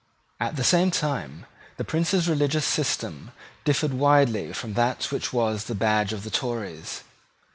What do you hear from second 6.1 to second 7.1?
of the Tories.